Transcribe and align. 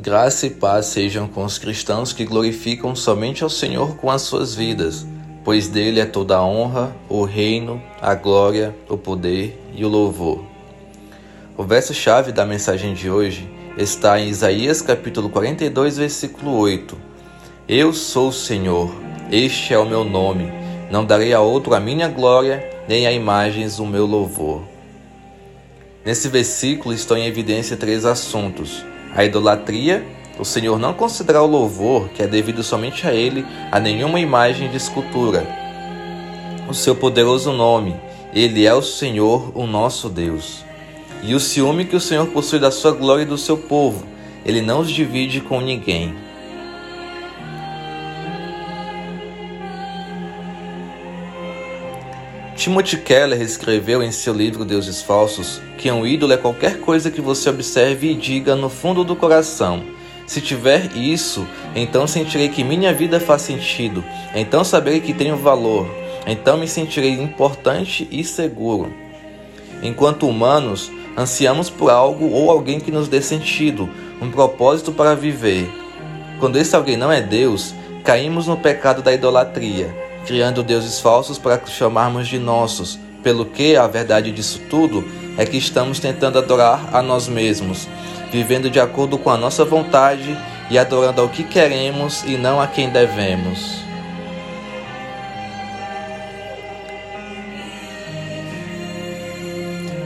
Graça 0.00 0.46
e 0.46 0.50
paz 0.50 0.86
sejam 0.86 1.26
com 1.26 1.44
os 1.44 1.58
cristãos 1.58 2.12
que 2.12 2.24
glorificam 2.24 2.94
somente 2.94 3.42
ao 3.42 3.50
Senhor 3.50 3.96
com 3.96 4.08
as 4.08 4.22
suas 4.22 4.54
vidas, 4.54 5.04
pois 5.42 5.66
dele 5.66 5.98
é 5.98 6.06
toda 6.06 6.36
a 6.36 6.44
honra, 6.44 6.94
o 7.08 7.24
reino, 7.24 7.82
a 8.00 8.14
glória, 8.14 8.72
o 8.88 8.96
poder 8.96 9.60
e 9.74 9.84
o 9.84 9.88
louvor. 9.88 10.44
O 11.56 11.64
verso-chave 11.64 12.30
da 12.30 12.46
mensagem 12.46 12.94
de 12.94 13.10
hoje 13.10 13.50
está 13.76 14.20
em 14.20 14.28
Isaías 14.28 14.80
capítulo 14.80 15.28
42, 15.30 15.98
versículo 15.98 16.56
8. 16.56 16.96
Eu 17.68 17.92
sou 17.92 18.28
o 18.28 18.32
Senhor, 18.32 18.94
este 19.32 19.74
é 19.74 19.78
o 19.80 19.84
meu 19.84 20.04
nome, 20.04 20.52
não 20.92 21.04
darei 21.04 21.34
a 21.34 21.40
outro 21.40 21.74
a 21.74 21.80
minha 21.80 22.06
glória, 22.06 22.70
nem 22.88 23.04
a 23.04 23.10
imagens 23.10 23.80
o 23.80 23.84
meu 23.84 24.06
louvor. 24.06 24.62
Nesse 26.04 26.28
versículo 26.28 26.94
estão 26.94 27.16
em 27.16 27.26
evidência 27.26 27.76
três 27.76 28.04
assuntos 28.04 28.84
a 29.18 29.24
idolatria, 29.24 30.06
o 30.38 30.44
Senhor 30.44 30.78
não 30.78 30.94
considera 30.94 31.42
o 31.42 31.46
louvor, 31.46 32.08
que 32.10 32.22
é 32.22 32.26
devido 32.28 32.62
somente 32.62 33.04
a 33.04 33.12
Ele, 33.12 33.44
a 33.72 33.80
nenhuma 33.80 34.20
imagem 34.20 34.70
de 34.70 34.76
escultura. 34.76 35.44
O 36.68 36.72
seu 36.72 36.94
poderoso 36.94 37.50
nome, 37.50 37.96
Ele 38.32 38.64
é 38.64 38.72
o 38.72 38.80
Senhor, 38.80 39.50
o 39.56 39.66
nosso 39.66 40.08
Deus. 40.08 40.64
E 41.20 41.34
o 41.34 41.40
ciúme 41.40 41.84
que 41.84 41.96
o 41.96 42.00
Senhor 42.00 42.28
possui 42.28 42.60
da 42.60 42.70
sua 42.70 42.92
glória 42.92 43.24
e 43.24 43.26
do 43.26 43.36
seu 43.36 43.58
povo, 43.58 44.06
Ele 44.46 44.62
não 44.62 44.78
os 44.78 44.88
divide 44.88 45.40
com 45.40 45.60
ninguém. 45.60 46.14
Timothy 52.58 52.96
Keller 52.96 53.40
escreveu 53.40 54.02
em 54.02 54.10
seu 54.10 54.34
livro 54.34 54.64
Deuses 54.64 55.00
Falsos 55.00 55.62
que 55.78 55.88
um 55.92 56.04
ídolo 56.04 56.32
é 56.32 56.36
qualquer 56.36 56.80
coisa 56.80 57.08
que 57.08 57.20
você 57.20 57.48
observe 57.48 58.10
e 58.10 58.16
diga 58.16 58.56
no 58.56 58.68
fundo 58.68 59.04
do 59.04 59.14
coração: 59.14 59.84
Se 60.26 60.40
tiver 60.40 60.90
isso, 60.96 61.46
então 61.76 62.04
sentirei 62.08 62.48
que 62.48 62.64
minha 62.64 62.92
vida 62.92 63.20
faz 63.20 63.42
sentido, 63.42 64.04
então 64.34 64.64
saberei 64.64 65.00
que 65.00 65.14
tenho 65.14 65.36
valor, 65.36 65.88
então 66.26 66.56
me 66.56 66.66
sentirei 66.66 67.12
importante 67.12 68.08
e 68.10 68.24
seguro. 68.24 68.92
Enquanto 69.80 70.26
humanos, 70.26 70.90
ansiamos 71.16 71.70
por 71.70 71.92
algo 71.92 72.28
ou 72.28 72.50
alguém 72.50 72.80
que 72.80 72.90
nos 72.90 73.06
dê 73.06 73.22
sentido, 73.22 73.88
um 74.20 74.32
propósito 74.32 74.90
para 74.90 75.14
viver. 75.14 75.70
Quando 76.40 76.58
esse 76.58 76.74
alguém 76.74 76.96
não 76.96 77.12
é 77.12 77.20
Deus, 77.20 77.72
caímos 78.02 78.48
no 78.48 78.56
pecado 78.56 79.00
da 79.00 79.14
idolatria 79.14 80.07
criando 80.28 80.62
deuses 80.62 81.00
falsos 81.00 81.38
para 81.38 81.58
chamarmos 81.64 82.28
de 82.28 82.38
nossos, 82.38 82.98
pelo 83.22 83.46
que 83.46 83.76
a 83.76 83.86
verdade 83.86 84.30
disso 84.30 84.60
tudo 84.68 85.02
é 85.38 85.46
que 85.46 85.56
estamos 85.56 85.98
tentando 85.98 86.36
adorar 86.36 86.90
a 86.92 87.00
nós 87.00 87.26
mesmos, 87.26 87.88
vivendo 88.30 88.68
de 88.68 88.78
acordo 88.78 89.16
com 89.16 89.30
a 89.30 89.38
nossa 89.38 89.64
vontade 89.64 90.36
e 90.70 90.78
adorando 90.78 91.22
ao 91.22 91.30
que 91.30 91.42
queremos 91.42 92.24
e 92.24 92.36
não 92.36 92.60
a 92.60 92.66
quem 92.66 92.90
devemos. 92.90 93.80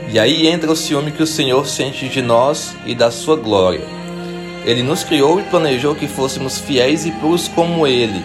E 0.09 0.21
aí 0.21 0.47
entra 0.47 0.71
o 0.71 0.77
ciúme 0.77 1.11
que 1.11 1.23
o 1.25 1.27
Senhor 1.27 1.67
sente 1.67 2.09
de 2.09 2.23
nós 2.23 2.77
e 2.87 2.95
da 2.95 3.11
sua 3.11 3.35
glória. 3.35 3.85
Ele 4.65 4.85
nos 4.85 5.03
criou 5.03 5.41
e 5.41 5.43
planejou 5.43 5.97
que 5.97 6.07
fôssemos 6.07 6.61
fiéis 6.61 7.05
e 7.07 7.11
puros 7.11 7.49
como 7.49 7.89
Ele 7.89 8.23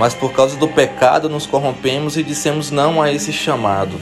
mas 0.00 0.14
por 0.14 0.32
causa 0.32 0.56
do 0.56 0.66
pecado 0.66 1.28
nos 1.28 1.44
corrompemos 1.44 2.16
e 2.16 2.22
dissemos 2.22 2.70
não 2.70 3.02
a 3.02 3.12
esse 3.12 3.34
chamado. 3.34 4.00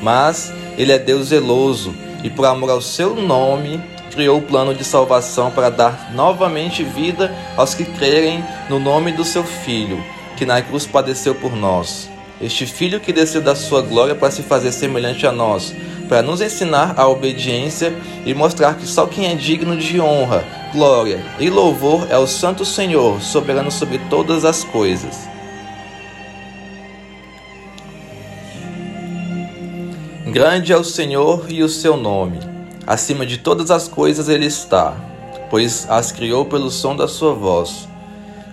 Mas 0.00 0.50
Ele 0.78 0.90
é 0.90 0.98
Deus 0.98 1.26
zeloso 1.26 1.94
e, 2.24 2.30
por 2.30 2.46
amor 2.46 2.70
ao 2.70 2.80
seu 2.80 3.14
nome, 3.14 3.78
criou 4.10 4.38
o 4.38 4.42
plano 4.42 4.74
de 4.74 4.82
salvação 4.82 5.50
para 5.50 5.68
dar 5.68 6.14
novamente 6.14 6.82
vida 6.82 7.30
aos 7.58 7.74
que 7.74 7.84
crerem 7.84 8.42
no 8.70 8.78
nome 8.78 9.12
do 9.12 9.22
seu 9.22 9.44
Filho, 9.44 10.02
que 10.38 10.46
na 10.46 10.62
cruz 10.62 10.86
padeceu 10.86 11.34
por 11.34 11.54
nós. 11.54 12.08
Este 12.40 12.64
Filho 12.64 12.98
que 12.98 13.12
desceu 13.12 13.42
da 13.42 13.54
sua 13.54 13.82
glória 13.82 14.14
para 14.14 14.30
se 14.30 14.42
fazer 14.42 14.72
semelhante 14.72 15.26
a 15.26 15.32
nós, 15.32 15.74
para 16.08 16.22
nos 16.22 16.40
ensinar 16.40 16.94
a 16.96 17.06
obediência 17.06 17.94
e 18.24 18.32
mostrar 18.32 18.76
que 18.76 18.86
só 18.86 19.06
quem 19.06 19.26
é 19.26 19.34
digno 19.34 19.76
de 19.76 20.00
honra, 20.00 20.42
glória 20.72 21.24
e 21.38 21.48
louvor 21.48 22.06
é 22.10 22.18
o 22.18 22.26
Santo 22.26 22.64
Senhor, 22.64 23.20
soberano 23.20 23.70
sobre 23.70 23.98
todas 24.10 24.44
as 24.44 24.64
coisas. 24.64 25.28
Grande 30.26 30.72
é 30.72 30.76
o 30.76 30.84
Senhor 30.84 31.46
e 31.48 31.62
o 31.62 31.68
seu 31.68 31.96
nome. 31.96 32.38
Acima 32.86 33.24
de 33.24 33.38
todas 33.38 33.70
as 33.70 33.88
coisas 33.88 34.28
ele 34.28 34.46
está, 34.46 34.94
pois 35.50 35.86
as 35.90 36.12
criou 36.12 36.44
pelo 36.44 36.70
som 36.70 36.94
da 36.94 37.08
sua 37.08 37.34
voz. 37.34 37.88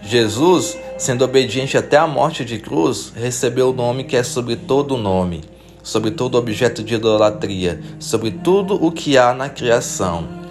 Jesus, 0.01 0.77
sendo 0.97 1.25
obediente 1.25 1.77
até 1.77 1.97
a 1.97 2.07
morte 2.07 2.45
de 2.45 2.59
cruz, 2.59 3.11
recebeu 3.15 3.69
o 3.69 3.73
nome 3.73 4.03
que 4.03 4.15
é 4.15 4.23
sobre 4.23 4.55
todo 4.55 4.95
o 4.95 4.97
nome 4.97 5.43
sobre 5.85 6.09
todo 6.09 6.35
objeto 6.35 6.83
de 6.83 6.95
idolatria, 6.95 7.79
sobre 7.99 8.31
tudo 8.31 8.83
o 8.83 8.91
que 8.91 9.19
há 9.19 9.35
na 9.35 9.47
criação. 9.47 10.44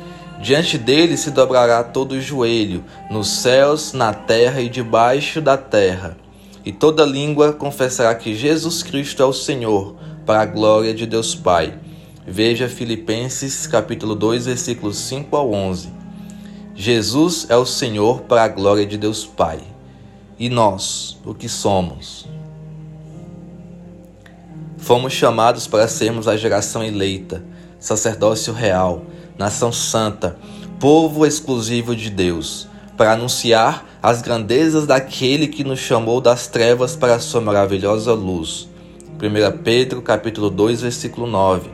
Diante 0.45 0.77
dele 0.77 1.17
se 1.17 1.31
dobrará 1.31 1.83
todo 1.83 2.13
o 2.13 2.21
joelho, 2.21 2.85
nos 3.11 3.29
céus, 3.29 3.95
na 3.95 4.13
terra 4.13 4.61
e 4.61 4.69
debaixo 4.69 5.41
da 5.41 5.57
terra. 5.57 6.19
E 6.63 6.71
toda 6.71 7.03
língua 7.07 7.55
confessará 7.55 8.15
que 8.15 8.35
Jesus 8.35 8.83
Cristo 8.83 9.23
é 9.23 9.25
o 9.25 9.33
Senhor, 9.33 9.97
para 10.27 10.43
a 10.43 10.45
glória 10.45 10.93
de 10.93 11.07
Deus 11.07 11.35
Pai. 11.35 11.79
Veja 12.27 12.69
Filipenses 12.69 13.67
capítulo 13.67 14.15
2, 14.15 14.45
versículos 14.45 14.99
5 14.99 15.35
ao 15.35 15.51
11. 15.51 15.89
Jesus 16.75 17.47
é 17.49 17.57
o 17.57 17.65
Senhor 17.65 18.21
para 18.25 18.43
a 18.45 18.49
glória 18.49 18.85
de 18.85 18.99
Deus 18.99 19.25
Pai. 19.25 19.61
E 20.39 20.51
nós, 20.51 21.17
o 21.25 21.33
que 21.33 21.49
somos? 21.49 22.29
Fomos 24.77 25.15
chamados 25.15 25.67
para 25.67 25.89
sermos 25.89 26.29
a 26.29 26.37
geração 26.37 26.85
eleita, 26.85 27.43
sacerdócio 27.81 28.53
real, 28.53 29.07
nação 29.39 29.73
santa, 29.73 30.37
povo 30.79 31.27
exclusivo 31.27 31.95
de 31.95 32.11
Deus, 32.11 32.69
para 32.97 33.13
anunciar 33.13 33.85
as 34.03 34.23
grandezas 34.23 34.87
daquele 34.87 35.49
que 35.49 35.65
nos 35.65 35.81
chamou 35.81 36.21
das 36.21 36.47
trevas 36.47 36.95
para 36.95 37.15
a 37.15 37.21
sua 37.21 37.41
maravilhosa 37.41 38.13
luz. 38.13 38.69
1 39.15 39.63
Pedro 39.63 40.03
capítulo 40.03 40.51
2, 40.51 40.83
versículo 40.83 41.27
9. 41.27 41.71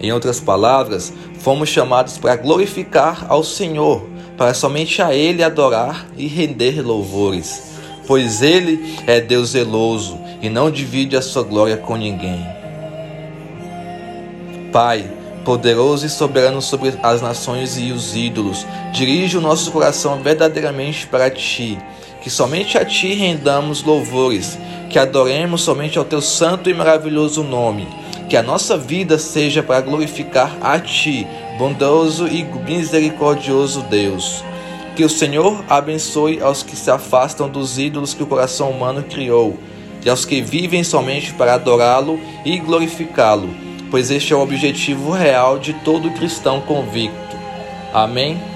Em 0.00 0.12
outras 0.12 0.40
palavras, 0.40 1.12
fomos 1.38 1.68
chamados 1.68 2.18
para 2.18 2.36
glorificar 2.36 3.26
ao 3.28 3.44
Senhor, 3.44 4.02
para 4.36 4.54
somente 4.54 5.02
a 5.02 5.14
Ele 5.14 5.42
adorar 5.42 6.06
e 6.16 6.26
render 6.26 6.80
louvores, 6.80 7.78
pois 8.06 8.42
Ele 8.42 8.96
é 9.06 9.20
Deus 9.20 9.50
zeloso 9.50 10.18
e 10.40 10.48
não 10.48 10.70
divide 10.70 11.16
a 11.16 11.22
sua 11.22 11.42
glória 11.42 11.76
com 11.76 11.96
ninguém. 11.96 12.44
Pai, 14.72 15.19
poderoso 15.44 16.06
e 16.06 16.08
soberano 16.08 16.60
sobre 16.60 16.94
as 17.02 17.20
nações 17.20 17.78
e 17.78 17.92
os 17.92 18.14
ídolos, 18.14 18.66
dirige 18.92 19.36
o 19.36 19.40
nosso 19.40 19.70
coração 19.70 20.22
verdadeiramente 20.22 21.06
para 21.06 21.30
ti, 21.30 21.78
que 22.22 22.30
somente 22.30 22.76
a 22.76 22.84
ti 22.84 23.14
rendamos 23.14 23.82
louvores, 23.82 24.58
que 24.88 24.98
adoremos 24.98 25.62
somente 25.62 25.98
ao 25.98 26.04
teu 26.04 26.20
santo 26.20 26.68
e 26.68 26.74
maravilhoso 26.74 27.42
nome, 27.42 27.88
que 28.28 28.36
a 28.36 28.42
nossa 28.42 28.76
vida 28.76 29.18
seja 29.18 29.62
para 29.62 29.80
glorificar 29.80 30.56
a 30.60 30.78
ti, 30.78 31.26
bondoso 31.58 32.28
e 32.28 32.44
misericordioso 32.44 33.82
Deus. 33.82 34.44
Que 34.94 35.04
o 35.04 35.08
Senhor 35.08 35.64
abençoe 35.68 36.40
aos 36.40 36.62
que 36.62 36.76
se 36.76 36.90
afastam 36.90 37.48
dos 37.48 37.78
ídolos 37.78 38.12
que 38.12 38.22
o 38.22 38.26
coração 38.26 38.70
humano 38.70 39.02
criou 39.02 39.58
e 40.04 40.10
aos 40.10 40.24
que 40.24 40.40
vivem 40.40 40.82
somente 40.82 41.32
para 41.34 41.54
adorá-lo 41.54 42.18
e 42.44 42.58
glorificá-lo, 42.58 43.48
pois 43.90 44.10
este 44.10 44.32
é 44.32 44.36
o 44.36 44.40
objetivo 44.40 45.10
real 45.10 45.58
de 45.58 45.72
todo 45.72 46.10
cristão 46.12 46.60
convicto. 46.60 47.36
Amém? 47.92 48.49